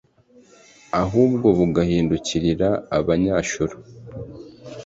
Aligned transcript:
ahubwo 1.01 1.47
bugahindukirira 1.57 2.69
Abanyashuru. 2.97 3.75